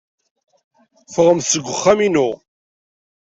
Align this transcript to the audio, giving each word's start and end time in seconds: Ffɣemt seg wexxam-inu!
Ffɣemt 1.13 1.45
seg 1.51 1.65
wexxam-inu! 1.67 2.29